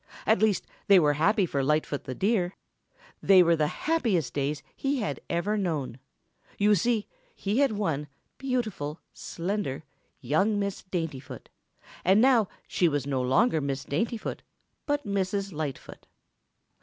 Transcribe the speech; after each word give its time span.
At 0.25 0.39
least, 0.41 0.65
they 0.87 0.97
were 0.97 1.13
happy 1.13 1.45
for 1.45 1.63
Lightfoot 1.63 2.05
the 2.05 2.15
Deer. 2.15 2.55
They 3.21 3.43
were 3.43 3.55
the 3.55 3.67
happiest 3.67 4.33
days 4.33 4.63
he 4.75 4.97
had 4.97 5.19
ever 5.29 5.57
known. 5.59 5.99
You 6.57 6.73
see, 6.73 7.05
he 7.35 7.59
had 7.59 7.73
won 7.73 8.07
beautiful, 8.39 8.99
slender, 9.13 9.83
young 10.19 10.57
Miss 10.57 10.81
Daintyfoot, 10.81 11.49
and 12.03 12.19
now 12.19 12.47
she 12.67 12.87
was 12.87 13.05
no 13.05 13.21
longer 13.21 13.61
Miss 13.61 13.85
Daintyfoot 13.85 14.41
but 14.87 15.05
Mrs. 15.05 15.53
Lightfoot. 15.53 16.07